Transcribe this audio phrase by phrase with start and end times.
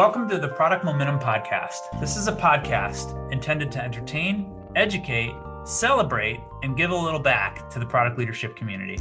[0.00, 2.00] Welcome to the Product Momentum Podcast.
[2.00, 5.34] This is a podcast intended to entertain, educate,
[5.66, 8.98] celebrate, and give a little back to the product leadership community.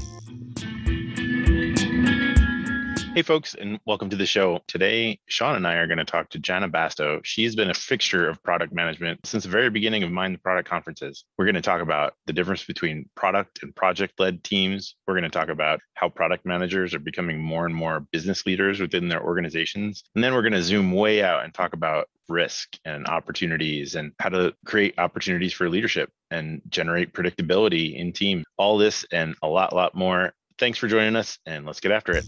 [3.20, 4.62] Hey, folks, and welcome to the show.
[4.66, 7.20] Today, Sean and I are going to talk to Janna Bastow.
[7.26, 10.70] She's been a fixture of product management since the very beginning of Mind the Product
[10.70, 11.26] conferences.
[11.38, 14.96] We're going to talk about the difference between product and project led teams.
[15.06, 18.80] We're going to talk about how product managers are becoming more and more business leaders
[18.80, 20.02] within their organizations.
[20.16, 24.14] And then we're going to zoom way out and talk about risk and opportunities and
[24.20, 28.46] how to create opportunities for leadership and generate predictability in team.
[28.56, 30.32] All this and a lot, lot more.
[30.58, 32.26] Thanks for joining us, and let's get after it.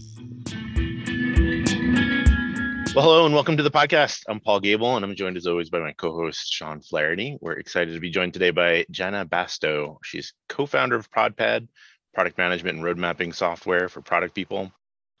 [2.94, 4.24] Well, hello and welcome to the podcast.
[4.28, 7.38] I'm Paul Gebel, and I'm joined as always by my co-host Sean Flaherty.
[7.40, 9.96] We're excited to be joined today by Janna Bastow.
[10.04, 11.68] She's co-founder of ProdPad,
[12.12, 14.70] product management and road mapping software for product people.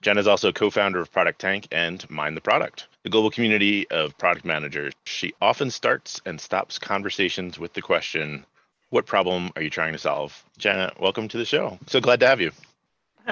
[0.04, 4.18] Janna is also co-founder of Product Tank and Mind the Product, the global community of
[4.18, 4.92] product managers.
[5.06, 8.44] She often starts and stops conversations with the question,
[8.90, 11.78] "What problem are you trying to solve?" Janna, welcome to the show.
[11.86, 12.50] So glad to have you.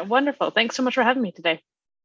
[0.07, 0.51] Wonderful.
[0.51, 1.61] Thanks so much for having me today.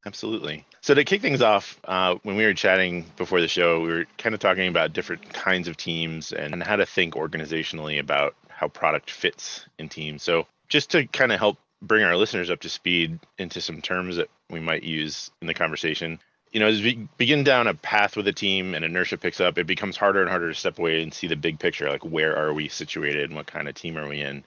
[0.05, 0.65] Absolutely.
[0.81, 4.05] So to kick things off, uh, when we were chatting before the show, we were
[4.17, 8.67] kind of talking about different kinds of teams and how to think organizationally about how
[8.67, 10.21] product fits in teams.
[10.21, 14.17] So just to kind of help bring our listeners up to speed into some terms
[14.17, 16.19] that we might use in the conversation,
[16.51, 19.57] you know, as we begin down a path with a team and inertia picks up,
[19.57, 22.37] it becomes harder and harder to step away and see the big picture, like where
[22.37, 24.43] are we situated and what kind of team are we in?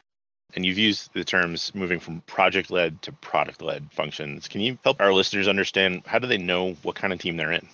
[0.55, 4.49] And you've used the terms moving from project led to product led functions.
[4.49, 7.53] Can you help our listeners understand how do they know what kind of team they're
[7.53, 7.69] in?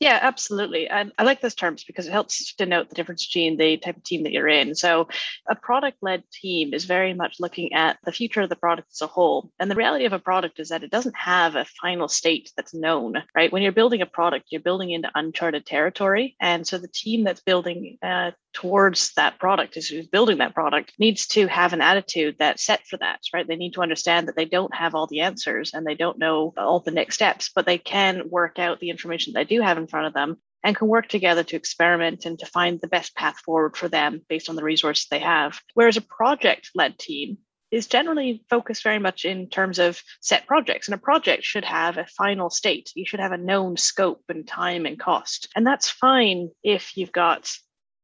[0.00, 0.88] Yeah, absolutely.
[0.88, 4.02] And I like those terms because it helps denote the difference between the type of
[4.02, 4.74] team that you're in.
[4.74, 5.08] So,
[5.46, 9.02] a product led team is very much looking at the future of the product as
[9.02, 9.50] a whole.
[9.58, 12.72] And the reality of a product is that it doesn't have a final state that's
[12.72, 13.52] known, right?
[13.52, 16.34] When you're building a product, you're building into uncharted territory.
[16.40, 20.92] And so, the team that's building uh, towards that product is who's building that product
[20.98, 24.36] needs to have an attitude that's set for that right they need to understand that
[24.36, 27.66] they don't have all the answers and they don't know all the next steps but
[27.66, 30.88] they can work out the information they do have in front of them and can
[30.88, 34.56] work together to experiment and to find the best path forward for them based on
[34.56, 37.38] the resources they have whereas a project led team
[37.70, 40.88] is generally focused very much in terms of set projects.
[40.88, 42.90] And a project should have a final state.
[42.94, 45.48] You should have a known scope and time and cost.
[45.54, 47.48] And that's fine if you've got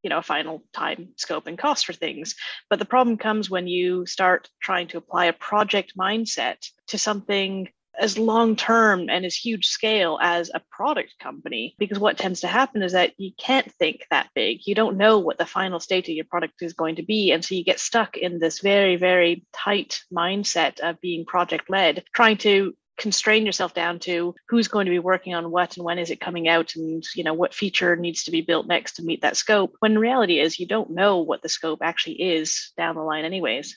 [0.07, 2.37] you know a final time scope and cost for things.
[2.71, 7.69] But the problem comes when you start trying to apply a project mindset to something
[7.99, 11.75] as long term and as huge scale as a product company.
[11.77, 14.61] Because what tends to happen is that you can't think that big.
[14.65, 17.33] You don't know what the final state of your product is going to be.
[17.33, 22.05] And so you get stuck in this very very tight mindset of being project led
[22.15, 25.99] trying to constrain yourself down to who's going to be working on what and when
[25.99, 29.03] is it coming out and you know what feature needs to be built next to
[29.03, 32.95] meet that scope when reality is you don't know what the scope actually is down
[32.95, 33.77] the line anyways.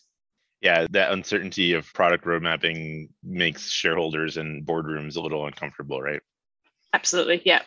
[0.61, 6.21] Yeah that uncertainty of product road mapping makes shareholders and boardrooms a little uncomfortable right?
[6.93, 7.61] Absolutely yeah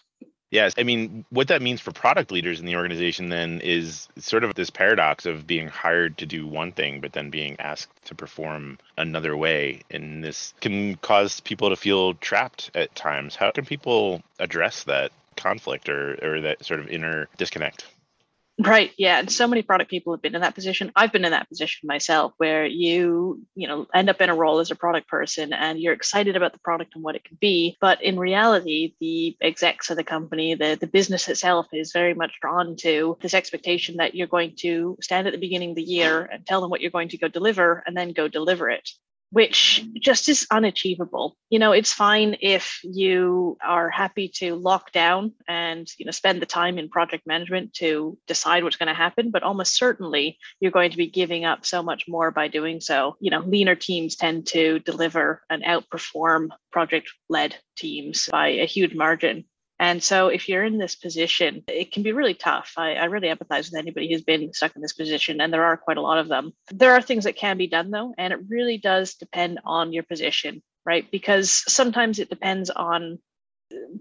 [0.52, 0.74] Yes.
[0.76, 4.54] I mean, what that means for product leaders in the organization then is sort of
[4.54, 8.78] this paradox of being hired to do one thing, but then being asked to perform
[8.98, 9.80] another way.
[9.90, 13.34] And this can cause people to feel trapped at times.
[13.34, 17.86] How can people address that conflict or, or that sort of inner disconnect?
[18.64, 18.92] Right.
[18.96, 19.18] Yeah.
[19.18, 20.92] And so many product people have been in that position.
[20.94, 24.60] I've been in that position myself where you, you know, end up in a role
[24.60, 27.76] as a product person and you're excited about the product and what it could be.
[27.80, 32.38] But in reality, the execs of the company, the, the business itself is very much
[32.40, 36.22] drawn to this expectation that you're going to stand at the beginning of the year
[36.22, 38.88] and tell them what you're going to go deliver and then go deliver it
[39.32, 41.36] which just is unachievable.
[41.48, 46.42] You know, it's fine if you are happy to lock down and, you know, spend
[46.42, 50.70] the time in project management to decide what's going to happen, but almost certainly you're
[50.70, 53.16] going to be giving up so much more by doing so.
[53.20, 58.94] You know, leaner teams tend to deliver and outperform project led teams by a huge
[58.94, 59.46] margin.
[59.82, 62.74] And so, if you're in this position, it can be really tough.
[62.76, 65.76] I, I, really empathize with anybody who's been stuck in this position, and there are
[65.76, 66.52] quite a lot of them.
[66.70, 70.04] There are things that can be done, though, and it really does depend on your
[70.04, 71.10] position, right?
[71.10, 73.18] Because sometimes it depends on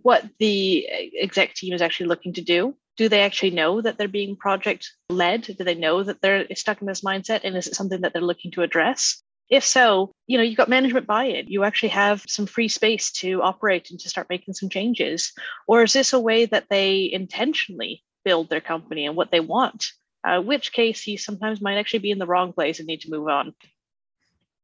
[0.04, 0.88] what the
[1.20, 2.76] exec team is actually looking to do.
[2.96, 5.42] Do they actually know that they're being project led?
[5.42, 7.42] Do they know that they're stuck in this mindset?
[7.44, 9.24] And is it something that they're looking to address?
[9.52, 11.48] If so, you know, you've got management buy-in.
[11.48, 15.34] You actually have some free space to operate and to start making some changes.
[15.68, 19.88] Or is this a way that they intentionally build their company and what they want?
[20.24, 23.12] Uh, which case you sometimes might actually be in the wrong place and need to
[23.12, 23.54] move on.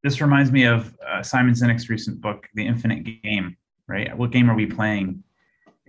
[0.02, 3.58] This reminds me of uh, Simon Sinek's recent book, The Infinite Game,
[3.88, 4.16] right?
[4.16, 5.22] What game are we playing?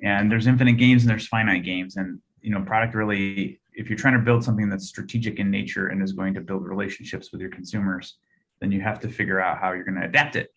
[0.04, 1.96] And there's infinite games and there's finite games.
[1.96, 5.88] And you know, product really, if you're trying to build something that's strategic in nature
[5.88, 8.18] and is going to build relationships with your consumers,
[8.62, 10.50] then you have to figure out how you're going to adapt it,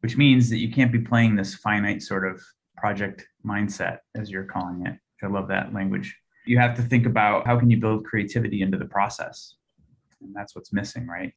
[0.00, 2.42] which means that you can't be playing this finite sort of
[2.76, 4.96] project mindset, as you're calling it.
[5.22, 6.16] I love that language.
[6.46, 9.54] You have to think about how can you build creativity into the process.
[10.22, 11.34] And that's what's missing, right?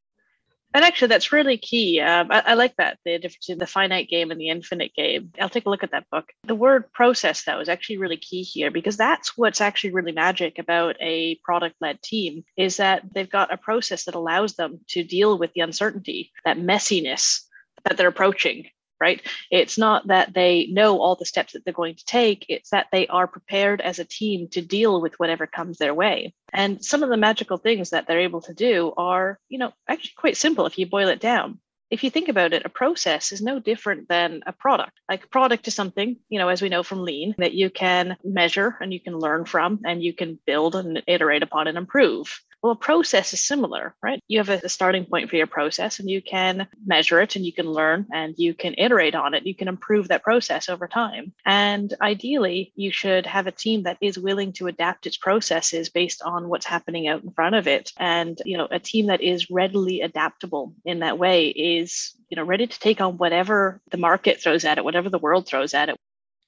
[0.73, 1.99] And actually, that's really key.
[2.01, 5.31] Um, I, I, like that the difference in the finite game and the infinite game.
[5.39, 6.31] I'll take a look at that book.
[6.45, 10.57] The word process, though, is actually really key here because that's what's actually really magic
[10.57, 15.03] about a product led team is that they've got a process that allows them to
[15.03, 17.41] deal with the uncertainty, that messiness
[17.83, 18.65] that they're approaching
[18.99, 19.21] right?
[19.51, 22.87] It's not that they know all the steps that they're going to take, it's that
[22.91, 26.33] they are prepared as a team to deal with whatever comes their way.
[26.51, 30.13] And some of the magical things that they're able to do are, you know, actually
[30.17, 31.59] quite simple if you boil it down.
[31.89, 34.93] If you think about it, a process is no different than a product.
[35.07, 38.17] Like a product is something, you know, as we know from lean, that you can
[38.23, 42.39] measure and you can learn from and you can build and iterate upon and improve.
[42.63, 44.21] Well, a process is similar, right?
[44.30, 47.51] You have a, starting point for your process and you can measure it and you
[47.51, 49.45] can learn and you can iterate on it.
[49.45, 51.33] You can improve that process over time.
[51.45, 56.21] And ideally, you should have a team that is willing to adapt its processes based
[56.21, 57.92] on what's happening out in front of it.
[57.98, 62.45] And, you know, a team that is readily adaptable in that way is, you know,
[62.45, 65.89] ready to take on whatever the market throws at it, whatever the world throws at
[65.89, 65.98] it.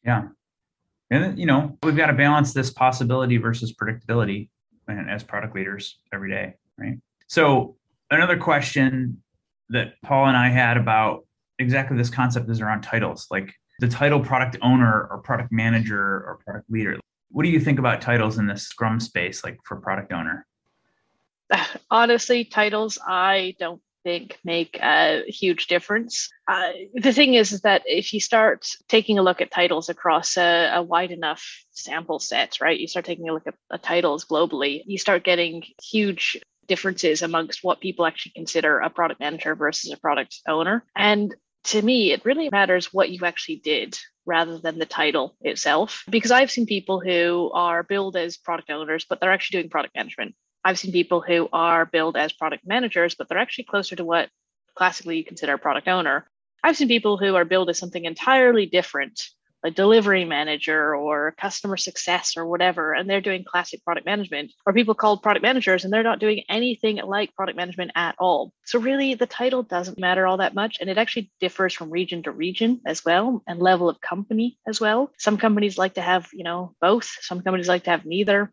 [0.02, 0.30] Yeah.
[1.12, 4.48] And, you know, we've got to balance this possibility versus predictability
[4.88, 6.98] and as product leaders every day, right?
[7.28, 7.76] So
[8.12, 9.22] another question
[9.70, 11.26] that Paul and I had about
[11.60, 16.40] exactly this concept is around titles, like the title product owner or product manager or
[16.44, 16.98] product leader.
[17.32, 20.46] What do you think about titles in this Scrum space, like for product owner?
[21.92, 26.30] Honestly, titles I don't think make a huge difference.
[26.48, 30.38] Uh, the thing is, is that if you start taking a look at titles across
[30.38, 34.24] a, a wide enough sample set, right, you start taking a look at, at titles
[34.24, 39.92] globally, you start getting huge differences amongst what people actually consider a product manager versus
[39.92, 40.84] a product owner.
[40.96, 41.34] And
[41.66, 46.04] to me, it really matters what you actually did rather than the title itself.
[46.10, 49.96] Because I've seen people who are billed as product owners, but they're actually doing product
[49.96, 50.36] management.
[50.66, 54.30] I've seen people who are billed as product managers, but they're actually closer to what
[54.76, 56.28] classically you consider a product owner.
[56.64, 59.22] I've seen people who are billed as something entirely different,
[59.64, 64.74] like delivery manager or customer success or whatever, and they're doing classic product management, or
[64.74, 68.52] people called product managers and they're not doing anything like product management at all.
[68.66, 70.78] So, really, the title doesn't matter all that much.
[70.82, 74.82] And it actually differs from region to region as well and level of company as
[74.82, 75.12] well.
[75.20, 78.52] Some companies like to have, you know, both, some companies like to have neither.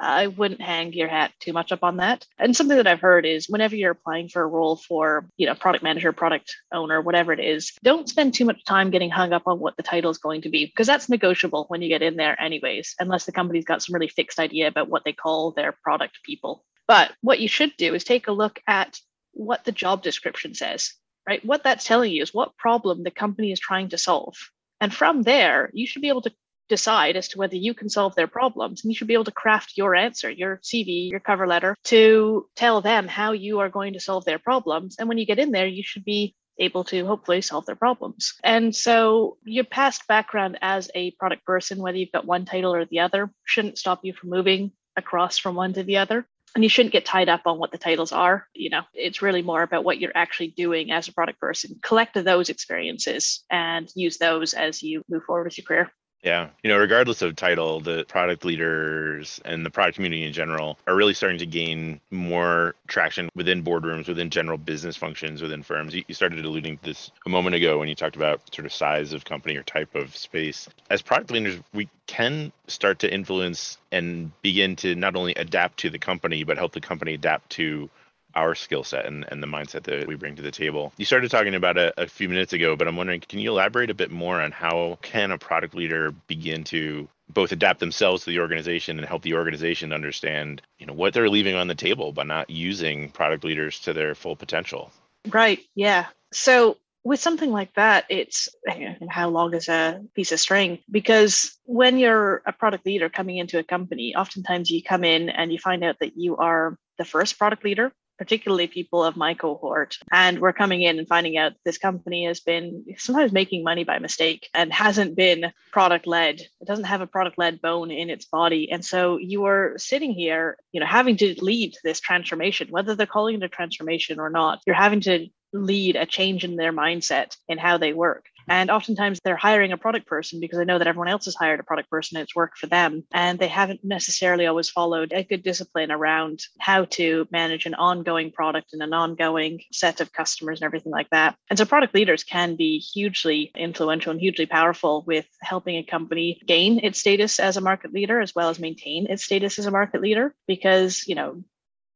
[0.00, 2.26] I wouldn't hang your hat too much up on that.
[2.38, 5.54] And something that I've heard is whenever you're applying for a role for, you know,
[5.54, 9.42] product manager, product owner, whatever it is, don't spend too much time getting hung up
[9.46, 12.16] on what the title is going to be because that's negotiable when you get in
[12.16, 15.72] there anyways, unless the company's got some really fixed idea about what they call their
[15.84, 16.64] product people.
[16.88, 18.98] But what you should do is take a look at
[19.32, 20.94] what the job description says,
[21.28, 21.44] right?
[21.44, 24.36] What that's telling you is what problem the company is trying to solve.
[24.80, 26.32] And from there, you should be able to
[26.70, 28.82] decide as to whether you can solve their problems.
[28.82, 32.46] And you should be able to craft your answer, your CV, your cover letter to
[32.56, 34.96] tell them how you are going to solve their problems.
[34.98, 38.34] And when you get in there, you should be able to hopefully solve their problems.
[38.44, 42.84] And so your past background as a product person, whether you've got one title or
[42.84, 46.26] the other, shouldn't stop you from moving across from one to the other.
[46.54, 48.46] And you shouldn't get tied up on what the titles are.
[48.54, 51.78] You know, it's really more about what you're actually doing as a product person.
[51.82, 55.92] Collect those experiences and use those as you move forward with your career.
[56.22, 56.50] Yeah.
[56.62, 60.94] You know, regardless of title, the product leaders and the product community in general are
[60.94, 65.94] really starting to gain more traction within boardrooms, within general business functions within firms.
[65.94, 69.14] You started alluding to this a moment ago when you talked about sort of size
[69.14, 70.68] of company or type of space.
[70.90, 75.90] As product leaders, we can start to influence and begin to not only adapt to
[75.90, 77.88] the company, but help the company adapt to
[78.34, 80.92] our skill set and, and the mindset that we bring to the table.
[80.96, 83.90] You started talking about it a few minutes ago, but I'm wondering, can you elaborate
[83.90, 88.30] a bit more on how can a product leader begin to both adapt themselves to
[88.30, 92.12] the organization and help the organization understand, you know, what they're leaving on the table
[92.12, 94.90] by not using product leaders to their full potential?
[95.28, 95.60] Right.
[95.74, 96.06] Yeah.
[96.32, 98.48] So with something like that, it's
[99.08, 100.78] how long is a piece of string?
[100.90, 105.52] Because when you're a product leader coming into a company, oftentimes you come in and
[105.52, 109.96] you find out that you are the first product leader particularly people of my cohort.
[110.12, 113.98] And we're coming in and finding out this company has been sometimes making money by
[113.98, 116.38] mistake and hasn't been product led.
[116.38, 118.70] It doesn't have a product led bone in its body.
[118.70, 123.06] And so you are sitting here, you know, having to lead this transformation, whether they're
[123.06, 124.60] calling it a transformation or not.
[124.66, 128.26] You're having to lead a change in their mindset and how they work.
[128.50, 131.60] And oftentimes they're hiring a product person because they know that everyone else has hired
[131.60, 133.04] a product person and it's worked for them.
[133.12, 138.32] And they haven't necessarily always followed a good discipline around how to manage an ongoing
[138.32, 141.36] product and an ongoing set of customers and everything like that.
[141.48, 146.42] And so product leaders can be hugely influential and hugely powerful with helping a company
[146.44, 149.70] gain its status as a market leader as well as maintain its status as a
[149.70, 151.44] market leader because, you know,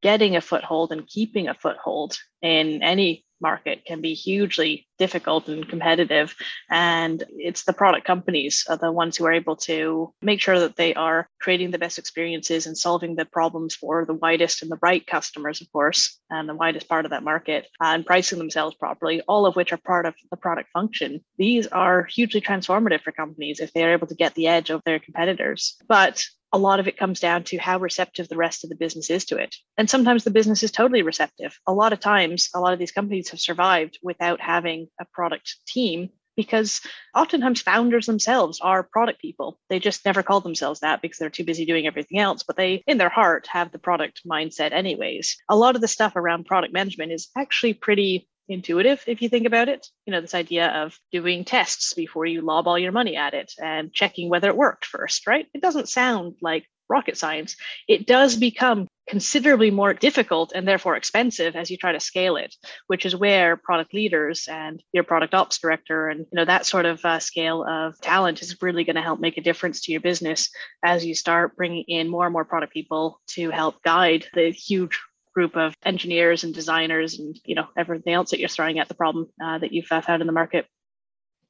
[0.05, 5.69] getting a foothold and keeping a foothold in any market can be hugely difficult and
[5.69, 6.35] competitive.
[6.71, 10.77] And it's the product companies are the ones who are able to make sure that
[10.77, 14.79] they are creating the best experiences and solving the problems for the widest and the
[14.81, 19.21] right customers, of course, and the widest part of that market and pricing themselves properly,
[19.29, 21.21] all of which are part of the product function.
[21.37, 24.99] These are hugely transformative for companies if they're able to get the edge of their
[24.99, 25.77] competitors.
[25.89, 26.25] But
[26.55, 29.25] a lot of it comes down to how receptive the rest of the business is
[29.25, 29.57] to it.
[29.77, 31.59] And sometimes the business is totally receptive.
[31.67, 35.57] A lot of times, a lot of these companies have survived without having a product
[35.67, 36.81] team because
[37.15, 39.59] oftentimes founders themselves are product people.
[39.69, 42.85] They just never call themselves that because they're too busy doing everything else, but they,
[42.87, 45.37] in their heart, have the product mindset anyways.
[45.49, 49.47] A lot of the stuff around product management is actually pretty intuitive if you think
[49.47, 49.87] about it.
[50.07, 53.53] You know, this idea of doing tests before you lob all your money at it
[53.63, 55.47] and checking whether it worked first, right?
[55.55, 57.57] It doesn't sound like rocket science.
[57.89, 62.55] It does become considerably more difficult and therefore expensive as you try to scale it
[62.87, 66.87] which is where product leaders and your product ops director and you know that sort
[66.87, 70.01] of uh, scale of talent is really going to help make a difference to your
[70.01, 70.49] business
[70.83, 74.99] as you start bringing in more and more product people to help guide the huge
[75.35, 78.95] group of engineers and designers and you know everything else that you're throwing at the
[78.95, 80.67] problem uh, that you've uh, found in the market.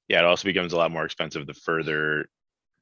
[0.09, 2.27] Yeah it also becomes a lot more expensive the further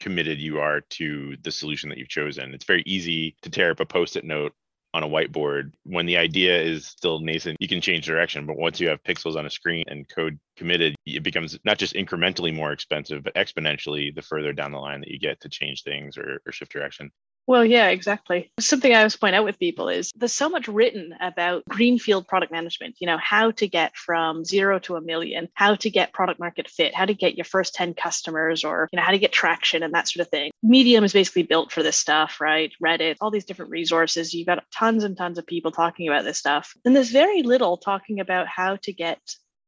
[0.01, 2.55] committed you are to the solution that you've chosen.
[2.55, 4.53] It's very easy to tear up a post-it note
[4.95, 5.73] on a whiteboard.
[5.85, 9.37] When the idea is still nascent you can change direction but once you have pixels
[9.37, 14.15] on a screen and code committed it becomes not just incrementally more expensive but exponentially
[14.15, 17.11] the further down the line that you get to change things or, or shift direction
[17.47, 18.51] well, yeah, exactly.
[18.61, 22.53] Something I always point out with people is there's so much written about greenfield product
[22.53, 26.39] management, you know, how to get from zero to a million, how to get product
[26.39, 29.33] market fit, how to get your first 10 customers, or, you know, how to get
[29.33, 30.51] traction and that sort of thing.
[30.63, 32.73] Medium is basically built for this stuff, right?
[32.83, 34.33] Reddit, all these different resources.
[34.33, 36.75] You've got tons and tons of people talking about this stuff.
[36.85, 39.21] And there's very little talking about how to get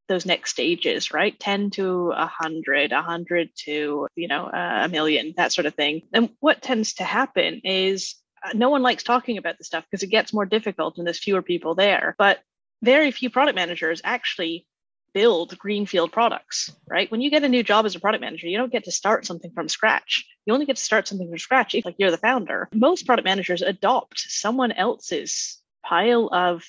[0.09, 1.39] those next stages, right?
[1.39, 6.03] 10 to 100, 100 to, you know, a million, that sort of thing.
[6.13, 10.03] And what tends to happen is uh, no one likes talking about this stuff because
[10.03, 12.15] it gets more difficult and there's fewer people there.
[12.19, 12.41] But
[12.83, 14.67] very few product managers actually
[15.15, 17.11] build greenfield products, right?
[17.11, 19.25] When you get a new job as a product manager, you don't get to start
[19.25, 20.27] something from scratch.
[20.45, 22.69] You only get to start something from scratch if like you're the founder.
[22.75, 26.65] Most product managers adopt someone else's pile of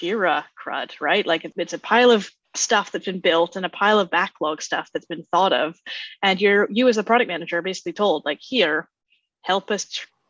[0.00, 1.26] Jira crud, right?
[1.26, 4.88] Like it's a pile of stuff that's been built and a pile of backlog stuff
[4.92, 5.76] that's been thought of.
[6.22, 8.88] And you're you as a product manager are basically told like here
[9.42, 9.86] help us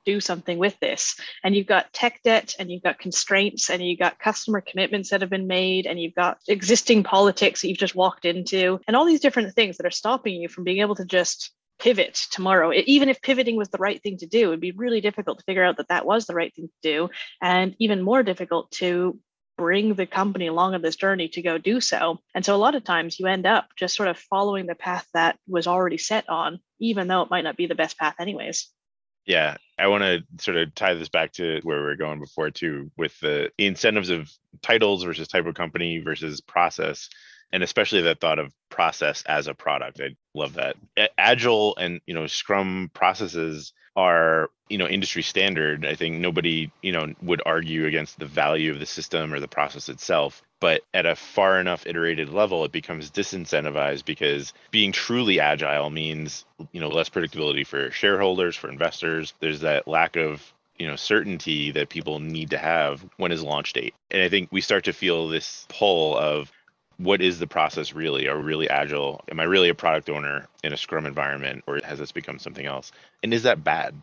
[0.07, 1.19] do something with this.
[1.45, 5.21] And you've got tech debt and you've got constraints and you've got customer commitments that
[5.21, 9.05] have been made and you've got existing politics that you've just walked into and all
[9.05, 12.73] these different things that are stopping you from being able to just pivot tomorrow.
[12.87, 15.65] Even if pivoting was the right thing to do it'd be really difficult to figure
[15.65, 17.11] out that that was the right thing to do
[17.41, 19.19] and even more difficult to
[19.61, 22.19] bring the company along on this journey to go do so.
[22.35, 25.07] And so a lot of times you end up just sort of following the path
[25.13, 28.71] that was already set on, even though it might not be the best path, anyways.
[29.27, 32.51] Yeah, I want to sort of tie this back to where we were going before,
[32.51, 34.31] too, with the incentives of
[34.63, 37.11] titles versus type of company versus process
[37.53, 40.01] and especially that thought of process as a product.
[40.01, 40.77] I love that.
[41.19, 45.85] Agile and you know scrum processes are you know industry standard.
[45.85, 49.49] I think nobody you know would argue against the value of the system or the
[49.49, 55.41] process itself but at a far enough iterated level it becomes disincentivized because being truly
[55.41, 59.35] agile means you know less predictability for shareholders for investors.
[59.41, 63.73] There's that lack of you know certainty that people need to have when is launch
[63.73, 63.95] date.
[64.11, 66.53] And i think we start to feel this pull of
[67.01, 68.29] what is the process really?
[68.29, 69.23] Are we really agile?
[69.31, 72.67] Am I really a product owner in a Scrum environment, or has this become something
[72.67, 72.93] else?
[73.23, 73.95] And is that bad?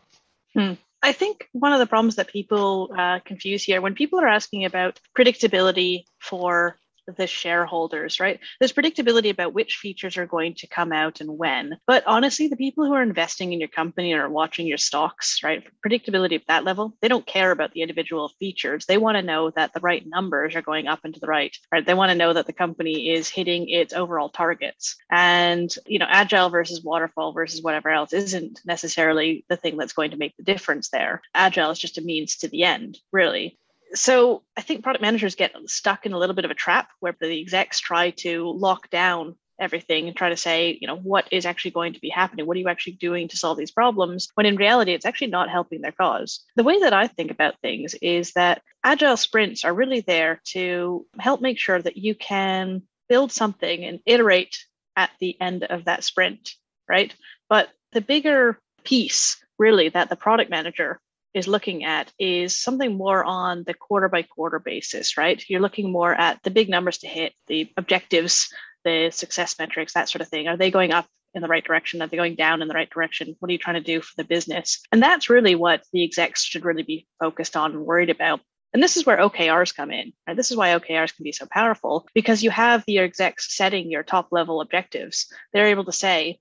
[0.54, 0.74] Hmm.
[1.04, 4.66] I think one of the problems that people uh, confuse here when people are asking
[4.66, 6.75] about predictability for
[7.16, 8.40] the shareholders, right?
[8.60, 11.78] There's predictability about which features are going to come out and when.
[11.88, 15.64] But honestly, the people who are investing in your company or watching your stocks, right?
[15.86, 18.86] Predictability at that level, they don't care about the individual features.
[18.86, 21.56] They want to know that the right numbers are going up and to the right,
[21.72, 21.86] right?
[21.86, 24.96] They want to know that the company is hitting its overall targets.
[25.12, 30.12] And, you know, agile versus waterfall versus whatever else isn't necessarily the thing that's going
[30.12, 31.22] to make the difference there.
[31.34, 33.58] Agile is just a means to the end, really
[33.94, 37.15] so I think product managers get stuck in a little bit of a trap where
[37.20, 41.46] the execs try to lock down everything and try to say, you know, what is
[41.46, 42.46] actually going to be happening?
[42.46, 44.29] What are you actually doing to solve these problems?
[44.36, 46.44] When in reality, it's actually not helping their cause.
[46.56, 51.06] The way that I think about things is that agile sprints are really there to
[51.20, 54.58] help make sure that you can build something and iterate
[54.96, 56.51] at the end of that sprint,
[56.88, 57.13] right?
[57.50, 61.00] But the bigger piece, really, that the product manager
[61.34, 65.44] is looking at is something more on the quarter by quarter basis, right?
[65.48, 68.50] You're looking more at the big numbers to hit, the objectives
[68.88, 70.48] the success metrics, that sort of thing?
[70.48, 72.02] Are they going up in the right direction?
[72.02, 73.36] Are they going down in the right direction?
[73.40, 74.80] What are you trying to do for the business?
[74.92, 78.40] And that's really what the execs should really be focused on and worried about.
[78.74, 80.14] And this is where OKRs come in.
[80.26, 80.38] Right?
[80.38, 84.04] This is why OKRs can be so powerful because you have your execs setting your
[84.04, 85.28] top level objectives.
[85.52, 86.40] They're able to say,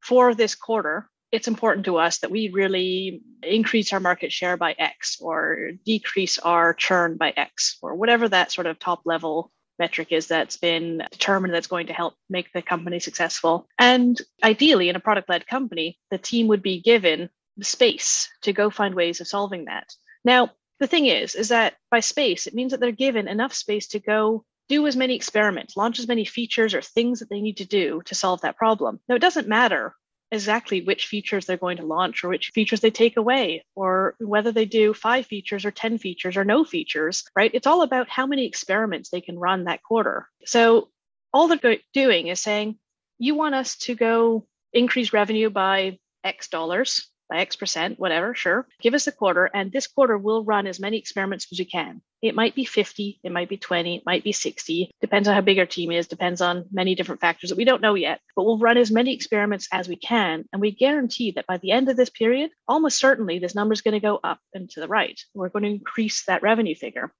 [0.00, 4.72] for this quarter, it's important to us that we really increase our market share by
[4.78, 10.12] X or decrease our churn by X or whatever that sort of top level metric
[10.12, 13.66] is that's been determined that's going to help make the company successful.
[13.80, 18.52] And ideally, in a product led company, the team would be given the space to
[18.52, 19.92] go find ways of solving that.
[20.24, 23.88] Now, the thing is, is that by space, it means that they're given enough space
[23.88, 27.56] to go do as many experiments, launch as many features or things that they need
[27.56, 29.00] to do to solve that problem.
[29.08, 29.96] Now, it doesn't matter
[30.34, 34.52] exactly which features they're going to launch or which features they take away or whether
[34.52, 37.50] they do five features or 10 features or no features, right?
[37.54, 40.28] It's all about how many experiments they can run that quarter.
[40.44, 40.90] So
[41.32, 42.78] all they're doing is saying,
[43.18, 48.66] you want us to go increase revenue by X dollars by X percent, whatever, sure.
[48.80, 52.02] Give us a quarter, and this quarter we'll run as many experiments as we can.
[52.22, 55.40] It might be 50, it might be 20, it might be 60, depends on how
[55.40, 58.20] big our team is, depends on many different factors that we don't know yet.
[58.34, 61.72] But we'll run as many experiments as we can, and we guarantee that by the
[61.72, 64.80] end of this period, almost certainly this number is going to go up and to
[64.80, 65.20] the right.
[65.34, 67.12] We're going to increase that revenue figure.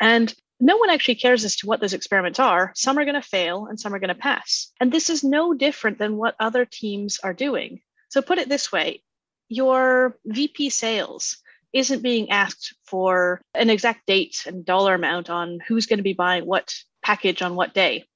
[0.00, 2.72] And no one actually cares as to what those experiments are.
[2.74, 4.70] Some are going to fail and some are going to pass.
[4.78, 7.80] And this is no different than what other teams are doing.
[8.10, 9.02] So put it this way
[9.50, 11.36] your VP sales
[11.72, 16.14] isn't being asked for an exact date and dollar amount on who's going to be
[16.14, 18.06] buying what package on what day.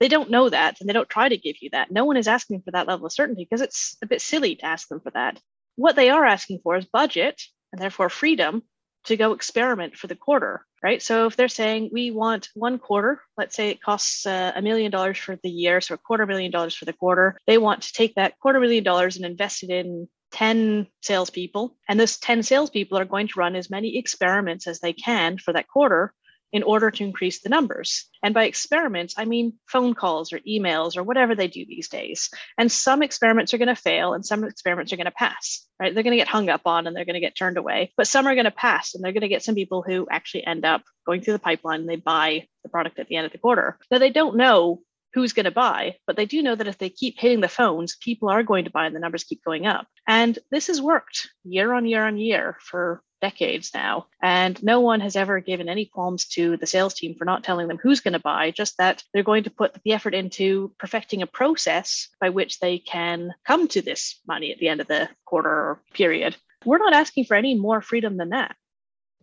[0.00, 1.90] They don't know that and they don't try to give you that.
[1.90, 4.66] No one is asking for that level of certainty because it's a bit silly to
[4.66, 5.40] ask them for that.
[5.76, 7.40] What they are asking for is budget
[7.72, 8.62] and therefore freedom
[9.04, 11.00] to go experiment for the quarter, right?
[11.00, 14.90] So if they're saying we want one quarter, let's say it costs uh, a million
[14.90, 17.92] dollars for the year, so a quarter million dollars for the quarter, they want to
[17.92, 22.98] take that quarter million dollars and invest it in 10 salespeople, and those 10 salespeople
[22.98, 26.12] are going to run as many experiments as they can for that quarter
[26.52, 28.06] in order to increase the numbers.
[28.22, 32.30] And by experiments, I mean phone calls or emails or whatever they do these days.
[32.56, 35.92] And some experiments are going to fail and some experiments are going to pass, right?
[35.92, 38.08] They're going to get hung up on and they're going to get turned away, but
[38.08, 40.64] some are going to pass and they're going to get some people who actually end
[40.64, 43.38] up going through the pipeline and they buy the product at the end of the
[43.38, 43.78] quarter.
[43.90, 44.80] Now, they don't know
[45.14, 47.96] who's going to buy, but they do know that if they keep hitting the phones,
[47.96, 49.86] people are going to buy and the numbers keep going up.
[50.06, 54.06] And this has worked year on year on year for decades now.
[54.22, 57.68] And no one has ever given any qualms to the sales team for not telling
[57.68, 61.22] them who's going to buy, just that they're going to put the effort into perfecting
[61.22, 65.08] a process by which they can come to this money at the end of the
[65.24, 66.36] quarter or period.
[66.64, 68.56] We're not asking for any more freedom than that.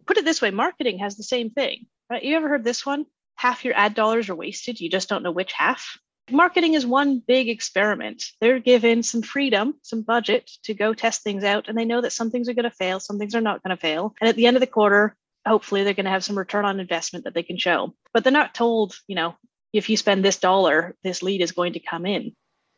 [0.06, 1.88] Put it this way marketing has the same thing.
[2.10, 2.24] Right?
[2.24, 3.06] You ever heard this one?
[3.36, 4.80] Half your ad dollars are wasted.
[4.80, 5.98] You just don't know which half.
[6.32, 8.24] Marketing is one big experiment.
[8.42, 12.14] They're given some freedom, some budget to go test things out, and they know that
[12.14, 14.16] some things are going to fail, some things are not going to fail.
[14.20, 16.80] And at the end of the quarter, hopefully they're going to have some return on
[16.80, 17.94] investment that they can show.
[18.12, 19.36] But they're not told, you know,
[19.72, 22.34] if you spend this dollar, this lead is going to come in.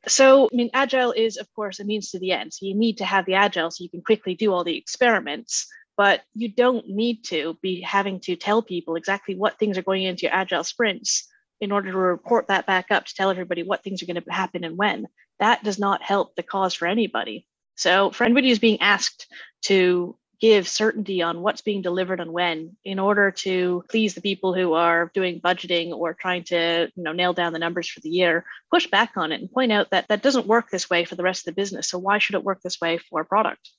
[0.08, 2.54] So, I mean, agile is, of course, a means to the end.
[2.54, 5.68] So, you need to have the agile so you can quickly do all the experiments
[5.98, 10.04] but you don't need to be having to tell people exactly what things are going
[10.04, 11.28] into your agile sprints
[11.60, 14.32] in order to report that back up to tell everybody what things are going to
[14.32, 15.08] happen and when.
[15.40, 17.48] That does not help the cause for anybody.
[17.76, 19.28] So, for anybody who's being asked
[19.64, 24.54] to give certainty on what's being delivered and when in order to please the people
[24.54, 28.10] who are doing budgeting or trying to you know nail down the numbers for the
[28.10, 31.16] year push back on it and point out that that doesn't work this way for
[31.16, 33.72] the rest of the business so why should it work this way for a product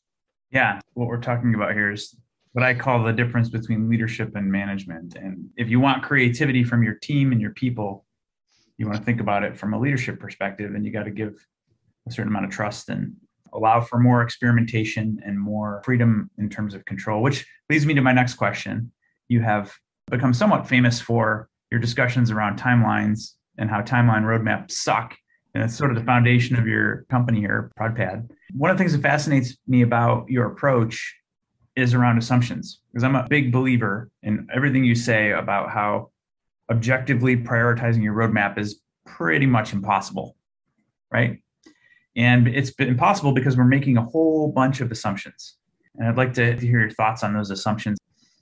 [0.50, 2.14] yeah, what we're talking about here is
[2.52, 5.14] what I call the difference between leadership and management.
[5.16, 8.06] And if you want creativity from your team and your people,
[8.78, 11.34] you want to think about it from a leadership perspective, and you got to give
[12.06, 13.14] a certain amount of trust and
[13.52, 18.02] allow for more experimentation and more freedom in terms of control, which leads me to
[18.02, 18.92] my next question.
[19.28, 19.74] You have
[20.11, 25.16] become somewhat famous for your discussions around timelines and how timeline roadmaps suck
[25.58, 28.30] and it's sort of the foundation of your company here, ProdPad.
[28.52, 31.16] One of the things that fascinates me about your approach
[31.74, 36.10] is around assumptions, because I'm a big believer in everything you say about how
[36.70, 40.36] objectively prioritizing your roadmap is pretty much impossible,
[41.10, 41.42] right?
[42.14, 45.56] And it's impossible because we're making a whole bunch of assumptions.
[45.96, 47.97] And I'd like to hear your thoughts on those assumptions.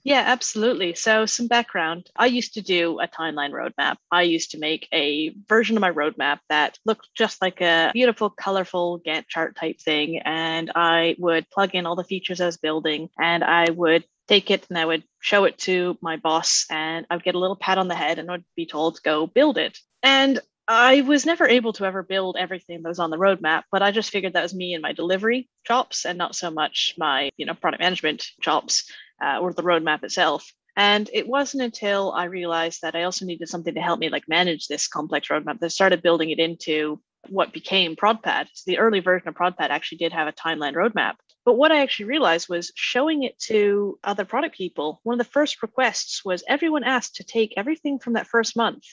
[0.06, 0.94] Yeah, absolutely.
[0.94, 2.10] So, some background.
[2.14, 3.96] I used to do a timeline roadmap.
[4.12, 8.30] I used to make a version of my roadmap that looked just like a beautiful,
[8.30, 10.20] colorful Gantt chart type thing.
[10.24, 14.48] And I would plug in all the features I was building and I would take
[14.52, 17.56] it and I would show it to my boss and I would get a little
[17.56, 19.76] pat on the head and I would be told go build it.
[20.04, 20.38] And
[20.68, 23.92] I was never able to ever build everything that was on the roadmap, but I
[23.92, 27.46] just figured that was me and my delivery chops and not so much my, you
[27.46, 28.90] know, product management chops
[29.22, 30.50] uh, or the roadmap itself.
[30.76, 34.28] And it wasn't until I realized that I also needed something to help me like
[34.28, 38.48] manage this complex roadmap that I started building it into what became ProdPad.
[38.52, 41.14] So the early version of ProdPad actually did have a timeline roadmap.
[41.44, 45.00] But what I actually realized was showing it to other product people.
[45.02, 48.84] One of the first requests was everyone asked to take everything from that first month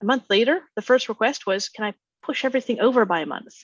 [0.00, 3.54] a month later, the first request was, Can I push everything over by a month?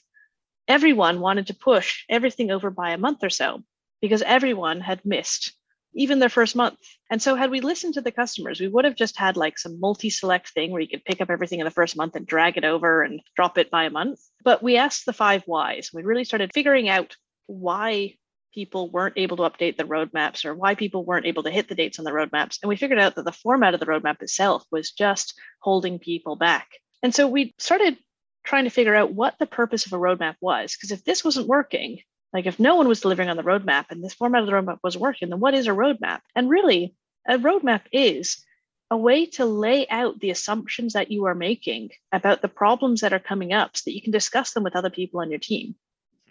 [0.66, 3.62] Everyone wanted to push everything over by a month or so
[4.00, 5.53] because everyone had missed
[5.95, 6.79] even their first month.
[7.11, 9.81] And so, had we listened to the customers, we would have just had like some
[9.81, 12.57] multi select thing where you could pick up everything in the first month and drag
[12.57, 14.21] it over and drop it by a month.
[14.43, 15.91] But we asked the five whys.
[15.93, 18.15] We really started figuring out why
[18.55, 21.75] people weren't able to update the roadmaps or why people weren't able to hit the
[21.75, 22.59] dates on the roadmaps.
[22.63, 26.37] And we figured out that the format of the roadmap itself was just holding people
[26.37, 26.69] back.
[27.03, 27.99] And so we started
[28.45, 30.77] trying to figure out what the purpose of a roadmap was.
[30.77, 31.99] Because if this wasn't working,
[32.35, 34.81] like if no one was delivering on the roadmap and this format of the roadmap
[34.83, 36.20] was working, then what is a roadmap?
[36.35, 36.94] And really,
[37.27, 38.44] a roadmap is
[38.90, 43.14] a way to lay out the assumptions that you are making about the problems that
[43.14, 45.75] are coming up so that you can discuss them with other people on your team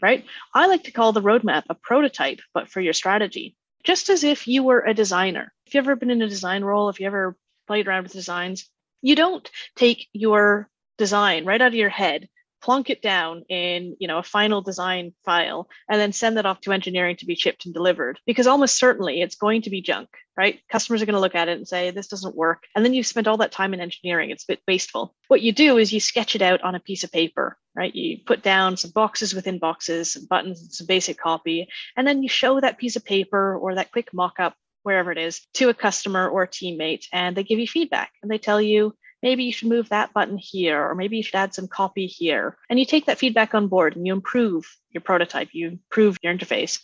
[0.03, 0.25] right?
[0.53, 4.47] I like to call the roadmap a prototype, but for your strategy, just as if
[4.47, 5.53] you were a designer.
[5.65, 7.37] If you've ever been in a design role, if you ever
[7.67, 8.69] played around with designs,
[9.01, 12.27] you don't take your design right out of your head
[12.63, 16.62] plunk it down in you know a final design file and then send that off
[16.62, 18.19] to engineering to be shipped and delivered.
[18.26, 20.62] Because almost certainly it's going to be junk right?
[20.67, 22.63] Customers are going to look at it and say this doesn't work.
[22.76, 24.32] And then you've spent all that time in engineering.
[24.32, 25.13] It's a bit wasteful.
[25.28, 27.93] What you do is you sketch it out on a piece of paper right?
[27.95, 32.30] You put down some boxes within boxes some buttons some basic copy and then you
[32.30, 36.28] show that piece of paper or that quick mock-up wherever it is to a customer
[36.28, 39.69] or a teammate and they give you feedback and they tell you maybe you should
[39.69, 42.57] move that button here, or maybe you should add some copy here.
[42.69, 46.33] And you take that feedback on board and you improve your prototype, you improve your
[46.33, 46.81] interface.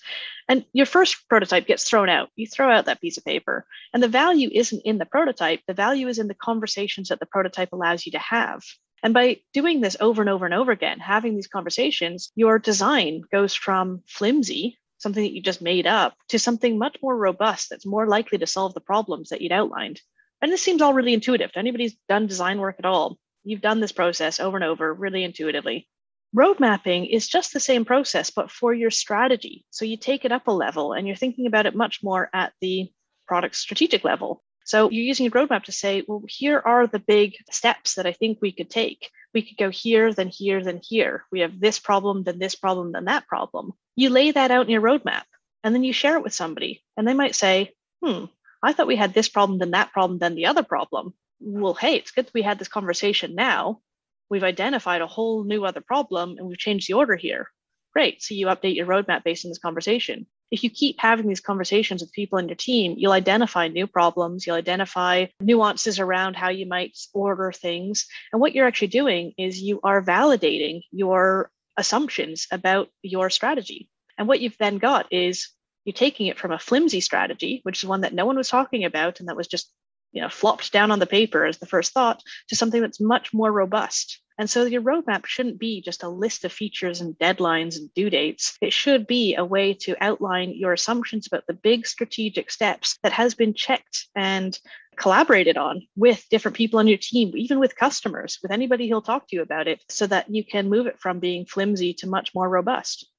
[0.47, 2.29] And your first prototype gets thrown out.
[2.35, 3.67] You throw out that piece of paper.
[3.93, 7.27] And the value isn't in the prototype, the value is in the conversations that the
[7.27, 8.63] prototype allows you to have.
[9.03, 13.21] And by doing this over and over and over again, having these conversations, your design
[13.31, 17.85] goes from flimsy, something that you just made up, to something much more robust that's
[17.85, 20.01] more likely to solve the problems that you'd outlined.
[20.41, 23.17] And this seems all really intuitive to anybody who's done design work at all.
[23.43, 25.87] You've done this process over and over really intuitively.
[26.33, 29.65] Road mapping is just the same process, but for your strategy.
[29.71, 32.53] So you take it up a level and you're thinking about it much more at
[32.61, 32.91] the
[33.27, 34.43] product strategic level.
[34.63, 38.11] So you're using a roadmap to say, well, here are the big steps that I
[38.11, 39.09] think we could take.
[39.33, 41.25] We could go here, then here, then here.
[41.31, 43.71] We have this problem, then this problem, then that problem.
[43.95, 45.23] You lay that out in your roadmap
[45.63, 46.83] and then you share it with somebody.
[46.95, 47.73] And they might say,
[48.03, 48.25] hmm,
[48.61, 51.13] I thought we had this problem, then that problem, then the other problem.
[51.39, 53.81] Well, hey, it's good that we had this conversation now.
[54.29, 57.47] We've identified a whole new other problem and we've changed the order here.
[57.93, 58.21] Great.
[58.21, 60.27] So you update your roadmap based on this conversation.
[60.51, 64.45] If you keep having these conversations with people in your team, you'll identify new problems,
[64.45, 68.07] you'll identify nuances around how you might order things.
[68.31, 73.89] And what you're actually doing is you are validating your assumptions about your strategy.
[74.17, 75.49] And what you've then got is
[75.89, 78.85] you're taking it from a flimsy strategy, which is one that no one was talking
[78.85, 79.71] about and that was just
[80.11, 83.33] you know flopped down on the paper as the first thought, to something that's much
[83.33, 84.21] more robust.
[84.37, 88.11] And so your roadmap shouldn't be just a list of features and deadlines and due
[88.11, 88.55] dates.
[88.61, 93.11] It should be a way to outline your assumptions about the big strategic steps that
[93.11, 94.57] has been checked and
[94.95, 99.27] collaborated on with different people on your team, even with customers, with anybody who'll talk
[99.27, 102.35] to you about it, so that you can move it from being flimsy to much
[102.35, 103.09] more robust.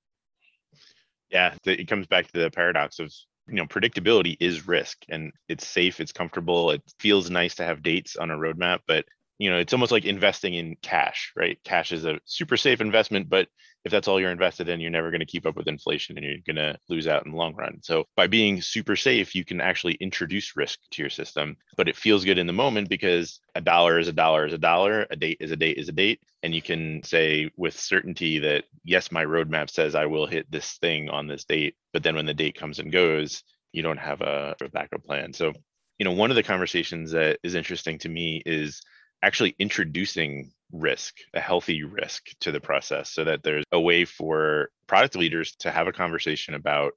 [1.31, 3.13] Yeah, it comes back to the paradox of
[3.49, 7.83] you know predictability is risk and it's safe it's comfortable it feels nice to have
[7.83, 9.05] dates on a roadmap but
[9.39, 11.59] you know it's almost like investing in cash right?
[11.65, 13.49] Cash is a super safe investment but
[13.85, 16.27] if that's all you're invested in you're never going to keep up with inflation and
[16.27, 17.79] you're going to lose out in the long run.
[17.83, 21.97] So by being super safe you can actually introduce risk to your system but it
[21.97, 25.17] feels good in the moment because a dollar is a dollar is a dollar a
[25.17, 29.13] date is a date is a date and you can say with certainty that yes
[29.13, 32.35] my roadmap says i will hit this thing on this date but then when the
[32.35, 35.33] date comes and goes you don't have a, a backup plan.
[35.33, 35.53] So
[35.99, 38.81] you know one of the conversations that is interesting to me is
[39.23, 44.71] actually introducing risk, a healthy risk to the process so that there's a way for
[44.87, 46.93] product leaders to have a conversation about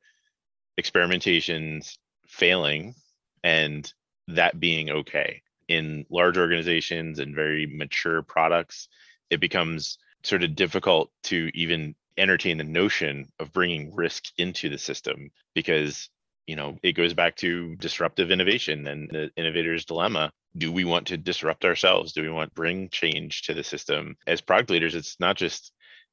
[0.80, 2.96] experimentations failing
[3.44, 3.94] and
[4.28, 5.42] that being okay.
[5.68, 8.90] In large organizations and very mature products,
[9.30, 14.78] it becomes sort of difficult to even entertain the notion of bringing risk into the
[14.78, 16.10] system because
[16.46, 21.08] you know it goes back to disruptive innovation and the innovator's dilemma do we want
[21.08, 22.14] to disrupt ourselves?
[22.14, 24.16] Do we want to bring change to the system?
[24.28, 25.72] As product leaders it's not just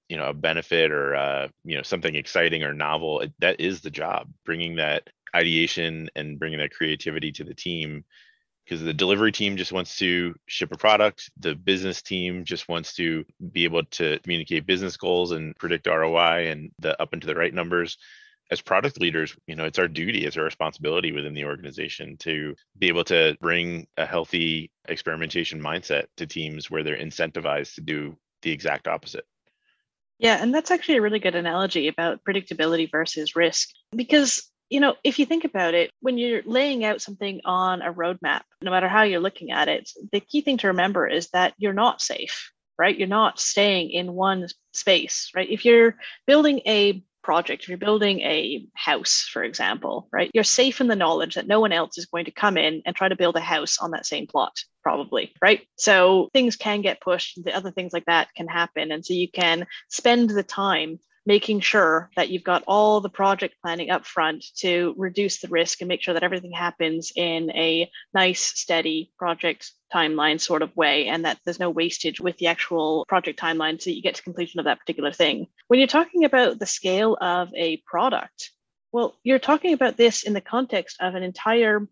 [0.08, 3.20] you know a benefit or uh, you know something exciting or novel.
[3.20, 8.04] It, that is the job bringing that ideation and bringing that creativity to the team.
[8.64, 11.30] Because the delivery team just wants to ship a product.
[11.38, 16.48] The business team just wants to be able to communicate business goals and predict roi
[16.48, 17.96] and the up into the right numbers
[18.50, 22.54] as product leaders, you know, it's our duty, it's our responsibility within the organization to
[22.78, 28.16] be able to bring a healthy experimentation mindset to teams where they're incentivized to do
[28.42, 29.24] the exact opposite.
[30.18, 33.68] Yeah, and that's actually a really good analogy about predictability versus risk.
[33.94, 37.92] Because, you know, if you think about it, when you're laying out something on a
[37.92, 41.54] roadmap, no matter how you're looking at it, the key thing to remember is that
[41.56, 42.98] you're not safe, right?
[42.98, 45.48] You're not staying in one space, right?
[45.48, 50.80] If you're building a project, if you're building a house, for example, right, you're safe
[50.80, 53.16] in the knowledge that no one else is going to come in and try to
[53.16, 55.62] build a house on that same plot, probably, right?
[55.76, 58.92] So things can get pushed, the other things like that can happen.
[58.92, 63.54] And so you can spend the time making sure that you've got all the project
[63.62, 67.90] planning up front to reduce the risk and make sure that everything happens in a
[68.14, 73.04] nice, steady project timeline sort of way and that there's no wastage with the actual
[73.08, 75.46] project timeline so you get to completion of that particular thing.
[75.68, 78.50] When you're talking about the scale of a product,
[78.92, 81.86] well, you're talking about this in the context of an entire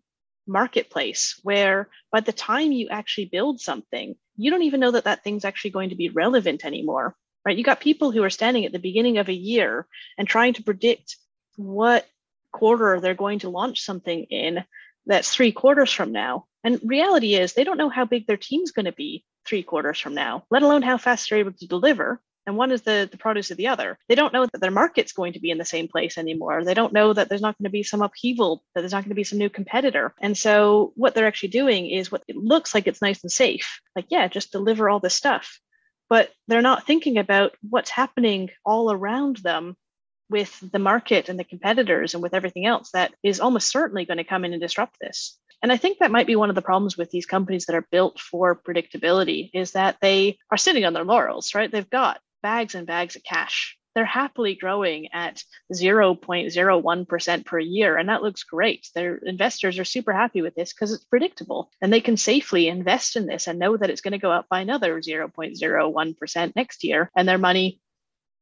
[0.47, 5.23] marketplace where by the time you actually build something, you don't even know that that
[5.23, 7.15] thing's actually going to be relevant anymore
[7.45, 7.57] right?
[7.57, 10.63] You got people who are standing at the beginning of a year and trying to
[10.63, 11.17] predict
[11.55, 12.07] what
[12.51, 14.63] quarter they're going to launch something in
[15.05, 16.45] that's three quarters from now.
[16.63, 19.99] And reality is they don't know how big their team's going to be three quarters
[19.99, 22.21] from now, let alone how fast they're able to deliver.
[22.45, 23.97] And one is the, the produce of the other.
[24.07, 26.63] They don't know that their market's going to be in the same place anymore.
[26.63, 29.09] They don't know that there's not going to be some upheaval, that there's not going
[29.09, 30.13] to be some new competitor.
[30.19, 33.81] And so what they're actually doing is what it looks like it's nice and safe.
[33.95, 35.59] Like, yeah, just deliver all this stuff
[36.09, 39.75] but they're not thinking about what's happening all around them
[40.29, 44.17] with the market and the competitors and with everything else that is almost certainly going
[44.17, 45.37] to come in and disrupt this.
[45.61, 47.87] And I think that might be one of the problems with these companies that are
[47.91, 51.71] built for predictability is that they are sitting on their laurels, right?
[51.71, 57.97] They've got bags and bags of cash they're happily growing at 0.01% per year.
[57.97, 58.87] And that looks great.
[58.93, 63.15] Their investors are super happy with this because it's predictable and they can safely invest
[63.15, 67.09] in this and know that it's going to go up by another 0.01% next year
[67.15, 67.81] and their money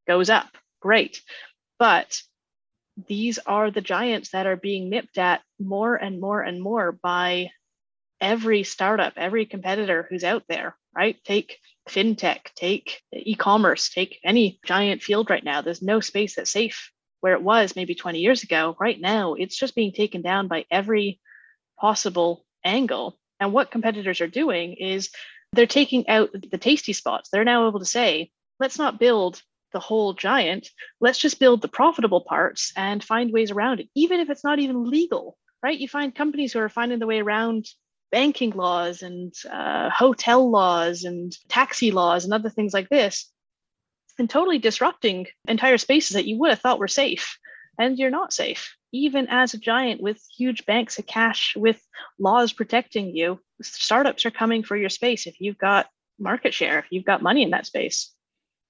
[0.08, 0.48] goes up.
[0.82, 1.22] Great.
[1.80, 2.22] But
[3.08, 7.52] these are the giants that are being nipped at more and more and more by
[8.20, 11.18] every startup, every competitor who's out there, right?
[11.24, 15.62] Take fintech, take e-commerce, take any giant field right now.
[15.62, 18.76] There's no space that's safe where it was maybe 20 years ago.
[18.80, 21.20] Right now, it's just being taken down by every
[21.80, 23.18] possible angle.
[23.40, 25.10] And what competitors are doing is
[25.54, 27.30] they're taking out the tasty spots.
[27.30, 29.42] They're now able to say, let's not build
[29.74, 30.70] the whole giant.
[31.00, 34.60] Let's just build the profitable parts and find ways around it, even if it's not
[34.60, 35.78] even legal, right?
[35.78, 37.68] You find companies who are finding the way around
[38.12, 43.32] banking laws and uh, hotel laws and taxi laws and other things like this
[44.20, 47.38] and totally disrupting entire spaces that you would have thought were safe.
[47.80, 48.76] And you're not safe.
[48.92, 51.80] Even as a giant with huge banks of cash with
[52.20, 55.88] laws protecting you startups are coming for your space if you've got
[56.20, 58.12] market share if you've got money in that space.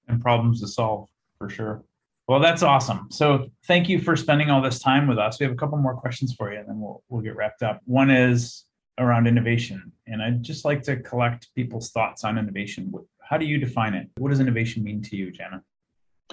[0.08, 1.84] And problems to solve for sure.
[2.26, 3.06] Well that's awesome.
[3.10, 5.38] So thank you for spending all this time with us.
[5.38, 7.80] We have a couple more questions for you and then we'll, we'll get wrapped up.
[7.84, 8.64] One is
[8.98, 9.92] around innovation.
[10.06, 12.92] And I'd just like to collect people's thoughts on innovation.
[13.20, 14.08] How do you define it?
[14.16, 15.62] What does innovation mean to you, Janna?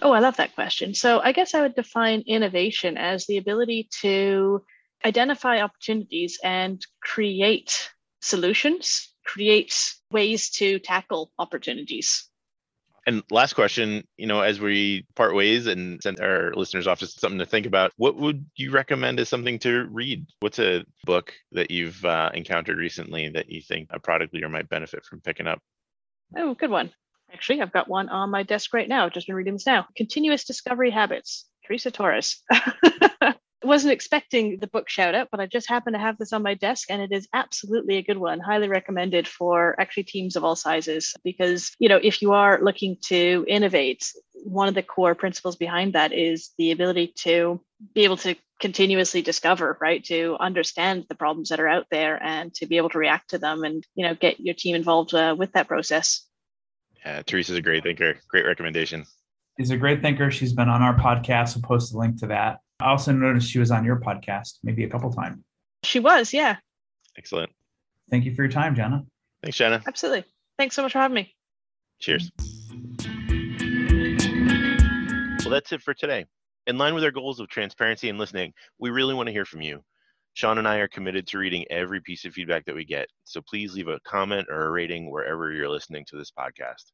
[0.01, 0.93] Oh, I love that question.
[0.93, 4.63] So I guess I would define innovation as the ability to
[5.06, 7.89] identify opportunities and create
[8.21, 12.30] solutions, create ways to tackle opportunities.
[13.07, 17.07] And last question, you know, as we part ways and send our listeners off to
[17.07, 20.25] something to think about, what would you recommend as something to read?
[20.39, 24.69] What's a book that you've uh, encountered recently that you think a product leader might
[24.69, 25.61] benefit from picking up?
[26.35, 26.91] Oh, good one.
[27.31, 29.09] Actually, I've got one on my desk right now.
[29.09, 29.87] Just been reading this now.
[29.95, 32.41] Continuous Discovery Habits, Teresa Torres.
[33.65, 36.54] wasn't expecting the book shout out, but I just happened to have this on my
[36.54, 38.39] desk and it is absolutely a good one.
[38.39, 42.97] Highly recommended for actually teams of all sizes because, you know, if you are looking
[43.06, 44.12] to innovate,
[44.43, 47.62] one of the core principles behind that is the ability to
[47.93, 50.04] be able to continuously discover right?
[50.06, 53.38] To understand the problems that are out there and to be able to react to
[53.38, 56.25] them and you know get your team involved uh, with that process.
[57.06, 58.15] Yeah teresa's a great thinker.
[58.30, 59.06] Great recommendation.
[59.58, 60.32] She's a great thinker.
[60.32, 61.56] She's been on our podcast.
[61.56, 64.83] We'll post a link to that i also noticed she was on your podcast maybe
[64.83, 65.38] a couple times.
[65.83, 66.57] She was yeah.
[67.17, 67.51] Excellent.
[68.09, 69.05] Thank you for your time Janna
[69.43, 70.25] thanks Janna absolutely.
[70.57, 71.35] Thanks so much for having me.
[71.99, 72.31] Cheers.
[75.43, 76.25] Well that's it for today.
[76.67, 79.61] In line with our goals of transparency and listening, we really want to hear from
[79.61, 79.83] you.
[80.33, 83.39] Sean and I are committed to reading every piece of feedback that we get, so
[83.47, 86.91] please leave a comment or a rating wherever you're listening to this podcast.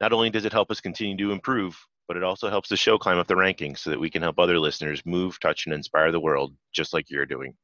[0.00, 1.76] Not only does it help us continue to improve,
[2.08, 4.38] but it also helps the show climb up the rankings so that we can help
[4.38, 7.54] other listeners move, touch, and inspire the world just like you're doing.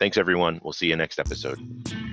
[0.00, 0.60] Thanks, everyone.
[0.62, 2.11] We'll see you next episode.